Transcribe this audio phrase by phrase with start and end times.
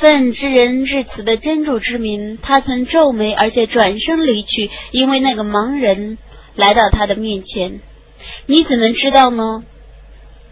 [0.00, 6.16] 奉知人至此的真主之名，他曾皱眉，而且转身离去，因为那个盲人
[6.54, 7.82] 来到他的面前。
[8.46, 9.62] 你怎能知道呢？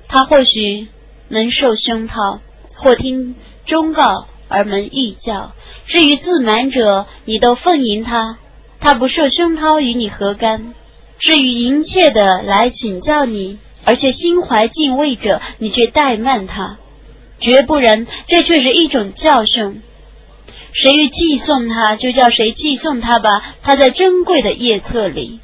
[0.06, 0.88] 他或许
[1.28, 2.42] 能受熏陶，
[2.74, 5.52] 或听忠告而门异教。
[5.86, 8.36] 至于自满者，你都奉迎他，
[8.80, 10.74] 他不受熏陶与你何干？
[11.18, 16.76] 至于淫切的来请教你，而且心怀敬畏者，你却怠慢他，
[17.40, 19.82] 绝不然，这却是一种教训。
[20.72, 23.30] 谁欲寄送他，就叫谁寄送他吧。
[23.62, 25.40] 他在珍贵的夜册里。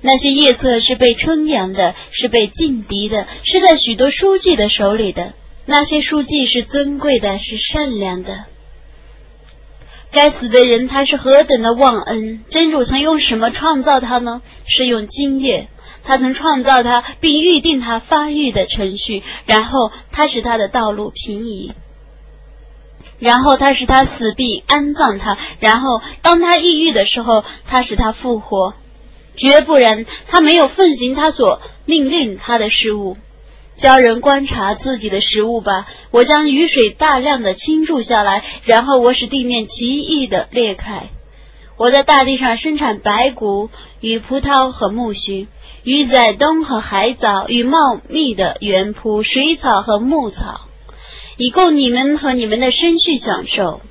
[0.00, 5.34] 那些夜册是被称扬的，是被劲敌的，是在许多书记的手里的。
[5.64, 8.44] 那些书记是尊贵的，是善良的。
[10.12, 12.44] 该死的人，他是何等的忘恩！
[12.48, 14.42] 真主曾用什么创造他呢？
[14.66, 15.68] 是用精液。
[16.04, 21.72] 他曾创造他，并预定他发育的程序，然后他使他的道路平移，
[23.18, 28.74] 然后他使他死并安葬他，然后当他抑郁的时候，他使他复活。
[29.34, 33.18] 绝不然，他没有奉行他所命令他的事物。
[33.76, 35.86] 教人观察自己的食物吧。
[36.10, 41.10] 我将雨水大量的倾注下来，然后我使地面奇异的裂开。
[41.76, 43.68] 我在大地上生产白骨
[44.00, 45.46] 与葡萄和苜蓿，
[45.84, 50.62] 与仔冬和海藻与茂密的原铺水草和牧草，
[51.36, 53.82] 以供你们和你们的生畜享受。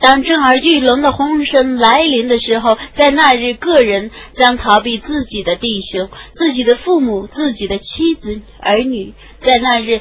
[0.00, 10.00] 当震耳欲聋的轰声来临的时候，在那日，个人将逃避自己的弟兄、自己的父母、自己的妻子、儿女；在那日，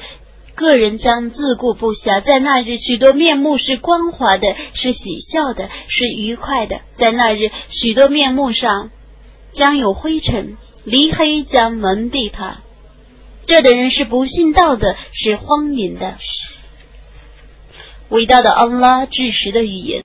[0.53, 8.91] 个人将自顾不暇；在那日，许多面目是光滑的，是喜笑的，是愉快的；在那日，许多面目上
[9.51, 12.59] 将有灰尘，离黑将蒙蔽他。
[13.47, 16.17] 这等人是不信道的，是荒淫的。
[18.09, 19.95] 伟大的安拉，至实的语言。